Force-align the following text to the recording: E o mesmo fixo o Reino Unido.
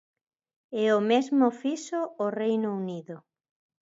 E 0.81 0.83
o 0.97 0.99
mesmo 1.11 1.45
fixo 1.61 1.99
o 2.25 2.27
Reino 2.41 2.69
Unido. 2.81 3.15